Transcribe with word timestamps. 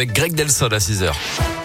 Avec 0.00 0.12
Greg 0.12 0.32
Delsol 0.32 0.72
à 0.74 0.78
6h. 0.78 1.57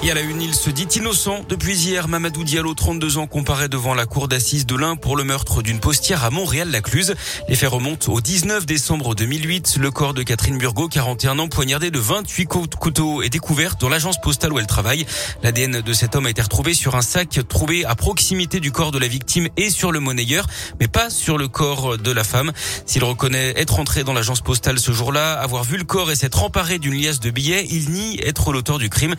Et 0.00 0.12
à 0.12 0.14
la 0.14 0.20
une, 0.20 0.40
il 0.40 0.54
se 0.54 0.70
dit 0.70 0.86
innocent. 0.94 1.44
Depuis 1.48 1.76
hier, 1.76 2.06
Mamadou 2.06 2.44
Diallo, 2.44 2.72
32 2.72 3.18
ans, 3.18 3.26
comparaît 3.26 3.68
devant 3.68 3.94
la 3.94 4.06
cour 4.06 4.28
d'assises 4.28 4.64
de 4.64 4.76
l'Ain 4.76 4.94
pour 4.94 5.16
le 5.16 5.24
meurtre 5.24 5.60
d'une 5.60 5.80
postière 5.80 6.22
à 6.22 6.30
Montréal-Lacluse. 6.30 7.16
Les 7.48 7.56
faits 7.56 7.68
remontent 7.68 8.12
au 8.12 8.20
19 8.20 8.64
décembre 8.64 9.16
2008. 9.16 9.76
Le 9.80 9.90
corps 9.90 10.14
de 10.14 10.22
Catherine 10.22 10.56
Burgot, 10.56 10.88
41 10.88 11.40
ans, 11.40 11.48
poignardé 11.48 11.90
de 11.90 11.98
28 11.98 12.46
couteaux, 12.78 13.22
est 13.22 13.28
découvert 13.28 13.74
dans 13.74 13.88
l'agence 13.88 14.20
postale 14.20 14.52
où 14.52 14.60
elle 14.60 14.68
travaille. 14.68 15.04
L'ADN 15.42 15.80
de 15.80 15.92
cet 15.92 16.14
homme 16.14 16.26
a 16.26 16.30
été 16.30 16.42
retrouvé 16.42 16.74
sur 16.74 16.94
un 16.94 17.02
sac 17.02 17.40
trouvé 17.48 17.84
à 17.84 17.96
proximité 17.96 18.60
du 18.60 18.70
corps 18.70 18.92
de 18.92 19.00
la 19.00 19.08
victime 19.08 19.48
et 19.56 19.68
sur 19.68 19.90
le 19.90 19.98
monnayeur, 19.98 20.46
mais 20.78 20.86
pas 20.86 21.10
sur 21.10 21.38
le 21.38 21.48
corps 21.48 21.98
de 21.98 22.12
la 22.12 22.22
femme. 22.22 22.52
S'il 22.86 23.02
reconnaît 23.02 23.52
être 23.56 23.80
entré 23.80 24.04
dans 24.04 24.12
l'agence 24.12 24.42
postale 24.42 24.78
ce 24.78 24.92
jour-là, 24.92 25.32
avoir 25.32 25.64
vu 25.64 25.76
le 25.76 25.84
corps 25.84 26.12
et 26.12 26.14
s'être 26.14 26.44
emparé 26.44 26.78
d'une 26.78 26.94
liasse 26.94 27.18
de 27.18 27.30
billets, 27.30 27.66
il 27.68 27.90
nie 27.90 28.20
être 28.24 28.52
l'auteur 28.52 28.78
du 28.78 28.88
crime. 28.88 29.16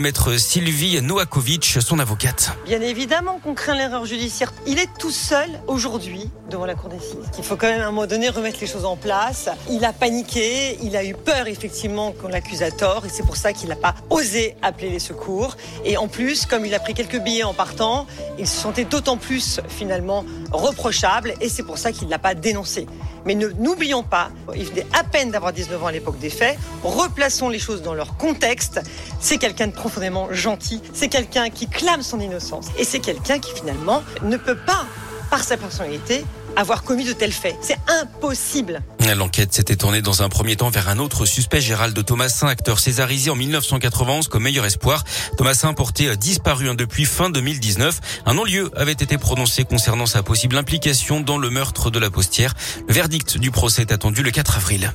Maître 0.00 0.38
Sylvie 0.38 1.00
Noakovic, 1.02 1.76
son 1.80 1.98
avocate. 1.98 2.52
Bien 2.64 2.80
évidemment 2.80 3.38
qu'on 3.38 3.54
craint 3.54 3.74
l'erreur 3.74 4.06
judiciaire. 4.06 4.52
Il 4.66 4.78
est 4.78 4.88
tout 4.98 5.10
seul 5.10 5.48
aujourd'hui 5.66 6.30
devant 6.50 6.64
la 6.64 6.74
cour 6.74 6.88
d'assises. 6.88 7.30
Il 7.38 7.44
faut 7.44 7.56
quand 7.56 7.66
même 7.66 7.82
à 7.82 7.84
un 7.84 7.90
moment 7.90 8.06
donné 8.06 8.30
remettre 8.30 8.58
les 8.60 8.66
choses 8.66 8.86
en 8.86 8.96
place. 8.96 9.50
Il 9.70 9.84
a 9.84 9.92
paniqué, 9.92 10.78
il 10.82 10.96
a 10.96 11.04
eu 11.04 11.14
peur 11.14 11.46
effectivement 11.48 12.12
qu'on 12.12 12.28
l'accuse 12.28 12.62
à 12.62 12.70
tort 12.70 13.04
et 13.04 13.10
c'est 13.10 13.24
pour 13.24 13.36
ça 13.36 13.52
qu'il 13.52 13.68
n'a 13.68 13.76
pas 13.76 13.94
osé 14.08 14.56
appeler 14.62 14.88
les 14.88 14.98
secours. 14.98 15.56
Et 15.84 15.98
en 15.98 16.08
plus, 16.08 16.46
comme 16.46 16.64
il 16.64 16.74
a 16.74 16.80
pris 16.80 16.94
quelques 16.94 17.20
billets 17.20 17.44
en 17.44 17.54
partant, 17.54 18.06
il 18.38 18.48
se 18.48 18.56
sentait 18.56 18.86
d'autant 18.86 19.18
plus 19.18 19.60
finalement 19.68 20.24
reprochable 20.50 21.34
et 21.42 21.50
c'est 21.50 21.62
pour 21.62 21.76
ça 21.76 21.92
qu'il 21.92 22.06
ne 22.06 22.10
l'a 22.10 22.18
pas 22.18 22.34
dénoncé. 22.34 22.86
Mais 23.24 23.34
n'oublions 23.34 24.02
pas, 24.02 24.30
il 24.54 24.64
venait 24.64 24.86
à 24.92 25.04
peine 25.04 25.30
d'avoir 25.30 25.52
19 25.52 25.82
ans 25.82 25.86
à 25.86 25.92
l'époque 25.92 26.18
des 26.18 26.30
faits. 26.30 26.58
Replaçons 26.82 27.48
les 27.48 27.58
choses 27.58 27.82
dans 27.82 27.94
leur 27.94 28.16
contexte. 28.16 28.80
C'est 29.20 29.38
quelqu'un 29.38 29.66
de 29.66 29.72
profondément 29.72 30.28
gentil. 30.32 30.80
C'est 30.92 31.08
quelqu'un 31.08 31.50
qui 31.50 31.68
clame 31.68 32.02
son 32.02 32.20
innocence. 32.20 32.68
Et 32.78 32.84
c'est 32.84 33.00
quelqu'un 33.00 33.38
qui 33.38 33.52
finalement 33.52 34.02
ne 34.22 34.36
peut 34.36 34.56
pas, 34.56 34.86
par 35.30 35.44
sa 35.44 35.56
personnalité, 35.56 36.24
avoir 36.56 36.82
commis 36.82 37.04
de 37.04 37.12
tels 37.12 37.32
faits. 37.32 37.56
C'est 37.62 37.78
impossible. 37.88 38.82
L'enquête 39.16 39.52
s'était 39.52 39.76
tournée 39.76 40.02
dans 40.02 40.22
un 40.22 40.28
premier 40.28 40.56
temps 40.56 40.70
vers 40.70 40.88
un 40.88 40.98
autre 40.98 41.24
suspect, 41.24 41.60
Gérald 41.60 42.04
Thomasin, 42.04 42.48
acteur 42.48 42.78
césarisé 42.78 43.30
en 43.30 43.36
1991 43.36 44.28
comme 44.28 44.44
meilleur 44.44 44.66
espoir. 44.66 45.04
Thomasin 45.36 45.72
porté 45.72 46.16
disparu 46.16 46.68
hein, 46.68 46.74
depuis 46.74 47.04
fin 47.04 47.30
2019. 47.30 48.00
Un 48.26 48.34
non-lieu 48.34 48.70
avait 48.76 48.92
été 48.92 49.18
prononcé 49.18 49.64
concernant 49.64 50.06
sa 50.06 50.22
possible 50.22 50.56
implication 50.56 51.20
dans 51.20 51.38
le 51.38 51.50
meurtre 51.50 51.90
de 51.90 51.98
la 51.98 52.10
postière. 52.10 52.54
Le 52.88 52.94
verdict 52.94 53.38
du 53.38 53.50
procès 53.50 53.82
est 53.82 53.92
attendu 53.92 54.22
le 54.22 54.30
4 54.30 54.56
avril. 54.56 54.92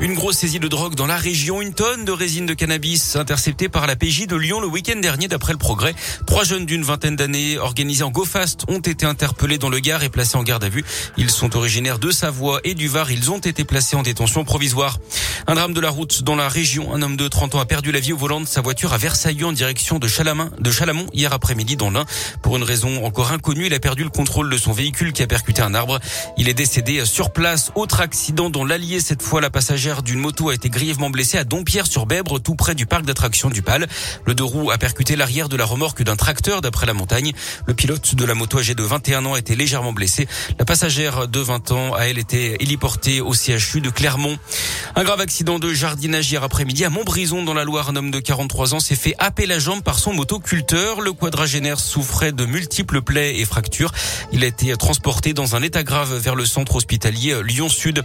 Une 0.00 0.14
grosse 0.14 0.38
saisie 0.38 0.60
de 0.60 0.66
drogue 0.66 0.94
dans 0.94 1.06
la 1.06 1.18
région, 1.18 1.60
une 1.60 1.74
tonne 1.74 2.06
de 2.06 2.12
résine 2.12 2.46
de 2.46 2.54
cannabis 2.54 3.16
interceptée 3.16 3.68
par 3.68 3.86
la 3.86 3.96
PJ 3.96 4.26
de 4.26 4.34
Lyon 4.34 4.58
le 4.58 4.66
week-end 4.66 4.98
dernier 4.98 5.28
d'après 5.28 5.52
le 5.52 5.58
progrès. 5.58 5.94
Trois 6.26 6.42
jeunes 6.42 6.64
d'une 6.64 6.82
vingtaine 6.82 7.16
d'années 7.16 7.58
organisés 7.58 8.02
en 8.02 8.10
GoFast 8.10 8.64
ont 8.68 8.78
été 8.78 9.04
interpellés 9.04 9.58
dans 9.58 9.68
le 9.68 9.78
Gard 9.78 10.02
et 10.02 10.08
placés 10.08 10.38
en 10.38 10.42
garde 10.42 10.64
à 10.64 10.70
vue. 10.70 10.86
Ils 11.18 11.30
sont 11.30 11.54
originaires 11.54 11.98
de 11.98 12.10
Savoie 12.10 12.60
et 12.64 12.72
du 12.72 12.88
Var. 12.88 13.10
Ils 13.10 13.30
ont 13.30 13.40
été 13.40 13.64
placés 13.64 13.94
en 13.94 14.02
détention 14.02 14.42
provisoire. 14.44 14.98
Un 15.50 15.54
drame 15.56 15.74
de 15.74 15.80
la 15.80 15.90
route 15.90 16.22
dans 16.22 16.36
la 16.36 16.48
région. 16.48 16.94
Un 16.94 17.02
homme 17.02 17.16
de 17.16 17.26
30 17.26 17.56
ans 17.56 17.58
a 17.58 17.66
perdu 17.66 17.90
la 17.90 17.98
vie 17.98 18.12
au 18.12 18.16
volant 18.16 18.40
de 18.40 18.46
sa 18.46 18.60
voiture 18.60 18.92
à 18.92 18.98
Versailles 18.98 19.42
en 19.42 19.50
direction 19.50 19.98
de 19.98 20.06
de 20.06 20.70
Chalamont 20.70 21.06
hier 21.12 21.32
après-midi 21.32 21.74
dans 21.74 21.90
l'Ain. 21.90 22.04
Pour 22.40 22.56
une 22.56 22.62
raison 22.62 23.04
encore 23.04 23.32
inconnue, 23.32 23.66
il 23.66 23.74
a 23.74 23.80
perdu 23.80 24.04
le 24.04 24.10
contrôle 24.10 24.48
de 24.48 24.56
son 24.56 24.70
véhicule 24.70 25.12
qui 25.12 25.24
a 25.24 25.26
percuté 25.26 25.60
un 25.60 25.74
arbre. 25.74 25.98
Il 26.36 26.48
est 26.48 26.54
décédé 26.54 27.04
sur 27.04 27.32
place. 27.32 27.72
Autre 27.74 28.00
accident 28.00 28.48
dans 28.48 28.64
l'Allier, 28.64 29.00
cette 29.00 29.22
fois 29.22 29.40
la 29.40 29.50
passagère 29.50 30.04
d'une 30.04 30.20
moto 30.20 30.50
a 30.50 30.54
été 30.54 30.70
grièvement 30.70 31.10
blessée 31.10 31.36
à 31.36 31.42
Dompierre-sur-Bèbre, 31.42 32.40
tout 32.40 32.54
près 32.54 32.76
du 32.76 32.86
parc 32.86 33.04
d'attractions 33.04 33.50
du 33.50 33.60
Pal. 33.60 33.88
Le 34.26 34.34
deux 34.34 34.44
roues 34.44 34.70
a 34.70 34.78
percuté 34.78 35.16
l'arrière 35.16 35.48
de 35.48 35.56
la 35.56 35.64
remorque 35.64 36.04
d'un 36.04 36.14
tracteur 36.14 36.60
d'après 36.60 36.86
la 36.86 36.94
montagne. 36.94 37.32
Le 37.66 37.74
pilote 37.74 38.14
de 38.14 38.24
la 38.24 38.36
moto 38.36 38.60
âgé 38.60 38.76
de 38.76 38.84
21 38.84 39.26
ans 39.26 39.34
a 39.34 39.40
été 39.40 39.56
légèrement 39.56 39.92
blessé. 39.92 40.28
La 40.60 40.64
passagère 40.64 41.26
de 41.26 41.40
20 41.40 41.72
ans 41.72 41.94
a 41.94 42.02
elle 42.02 42.18
été 42.18 42.62
héliportée 42.62 43.20
au 43.20 43.32
CHU 43.32 43.80
de 43.80 43.90
Clermont. 43.90 44.38
Un 44.94 45.02
grave 45.02 45.20
accident 45.20 45.39
de 45.40 45.72
jardinage 45.72 46.30
hier 46.30 46.44
après-midi 46.44 46.84
à 46.84 46.90
Montbrison 46.90 47.42
dans 47.42 47.54
la 47.54 47.64
Loire. 47.64 47.88
Un 47.88 47.96
homme 47.96 48.10
de 48.10 48.20
43 48.20 48.74
ans 48.74 48.80
s'est 48.80 48.94
fait 48.94 49.14
happer 49.18 49.46
la 49.46 49.58
jambe 49.58 49.82
par 49.82 49.98
son 49.98 50.12
motoculteur. 50.12 51.00
Le 51.00 51.14
quadragénaire 51.14 51.80
souffrait 51.80 52.32
de 52.32 52.44
multiples 52.44 53.00
plaies 53.00 53.38
et 53.38 53.46
fractures. 53.46 53.90
Il 54.32 54.44
a 54.44 54.46
été 54.46 54.76
transporté 54.76 55.32
dans 55.32 55.56
un 55.56 55.62
état 55.62 55.82
grave 55.82 56.14
vers 56.14 56.34
le 56.34 56.44
centre 56.44 56.76
hospitalier 56.76 57.42
Lyon-Sud. 57.42 58.02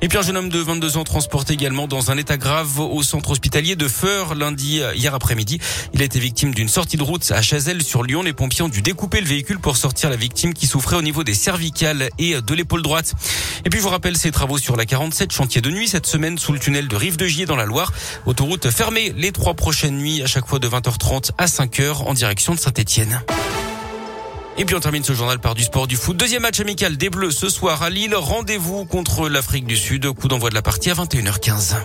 Et 0.00 0.08
puis 0.08 0.16
un 0.16 0.22
jeune 0.22 0.38
homme 0.38 0.48
de 0.48 0.58
22 0.58 0.96
ans 0.96 1.04
transporté 1.04 1.52
également 1.52 1.88
dans 1.88 2.10
un 2.10 2.16
état 2.16 2.38
grave 2.38 2.80
au 2.80 3.02
centre 3.02 3.32
hospitalier 3.32 3.76
de 3.76 3.86
Feur 3.86 4.34
lundi 4.34 4.80
euh, 4.80 4.94
hier 4.94 5.14
après-midi. 5.14 5.60
Il 5.92 6.00
a 6.00 6.06
été 6.06 6.18
victime 6.18 6.54
d'une 6.54 6.68
sortie 6.68 6.96
de 6.96 7.02
route 7.02 7.30
à 7.32 7.42
Chazelle 7.42 7.82
sur 7.82 8.02
Lyon. 8.02 8.22
Les 8.22 8.32
pompiers 8.32 8.62
ont 8.62 8.70
dû 8.70 8.80
découper 8.80 9.20
le 9.20 9.26
véhicule 9.26 9.58
pour 9.58 9.76
sortir 9.76 10.08
la 10.08 10.16
victime 10.16 10.54
qui 10.54 10.66
souffrait 10.66 10.96
au 10.96 11.02
niveau 11.02 11.22
des 11.22 11.34
cervicales 11.34 12.08
et 12.18 12.40
de 12.40 12.54
l'épaule 12.54 12.82
droite. 12.82 13.12
Et 13.66 13.68
puis 13.68 13.78
je 13.78 13.84
vous 13.84 13.90
rappelle 13.90 14.16
ces 14.16 14.30
travaux 14.30 14.56
sur 14.56 14.74
la 14.74 14.86
47 14.86 15.30
chantier 15.32 15.60
de 15.60 15.70
nuit 15.70 15.86
cette 15.86 16.06
semaine 16.06 16.38
sous 16.38 16.54
le 16.54 16.58
tunnel 16.68 16.86
de 16.86 16.96
Rive 16.96 17.16
de 17.16 17.26
Gier 17.26 17.46
dans 17.46 17.56
la 17.56 17.64
Loire. 17.64 17.94
Autoroute 18.26 18.68
fermée 18.68 19.14
les 19.16 19.32
trois 19.32 19.54
prochaines 19.54 19.96
nuits 19.96 20.20
à 20.22 20.26
chaque 20.26 20.46
fois 20.46 20.58
de 20.58 20.68
20h30 20.68 21.30
à 21.38 21.46
5h 21.46 22.02
en 22.04 22.12
direction 22.12 22.54
de 22.54 22.58
Saint-Etienne. 22.58 23.22
Et 24.58 24.66
puis 24.66 24.74
on 24.76 24.80
termine 24.80 25.02
ce 25.02 25.14
journal 25.14 25.38
par 25.38 25.54
du 25.54 25.62
sport 25.62 25.86
du 25.86 25.96
foot. 25.96 26.14
Deuxième 26.14 26.42
match 26.42 26.60
amical 26.60 26.98
des 26.98 27.08
Bleus 27.08 27.30
ce 27.30 27.48
soir 27.48 27.82
à 27.82 27.88
Lille. 27.88 28.14
Rendez-vous 28.14 28.84
contre 28.84 29.30
l'Afrique 29.30 29.64
du 29.64 29.78
Sud. 29.78 30.12
Coup 30.12 30.28
d'envoi 30.28 30.50
de 30.50 30.54
la 30.54 30.62
partie 30.62 30.90
à 30.90 30.94
21h15. 30.94 31.76